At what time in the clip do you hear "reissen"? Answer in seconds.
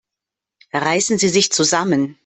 0.73-1.19